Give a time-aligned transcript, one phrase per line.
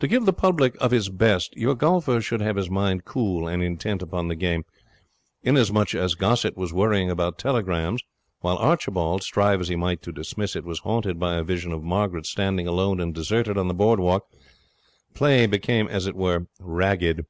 [0.00, 3.62] To give the public of his best, your golfer should have his mind cool and
[3.62, 4.64] intent upon the game.
[5.44, 8.02] Inasmuch as Gossett was worrying about the telegrams,
[8.40, 11.84] while Archibald, strive as he might to dismiss it, was haunted by a vision of
[11.84, 14.24] Margaret standing alone and deserted on the board walk,
[15.14, 17.24] play became, as it were, ragged.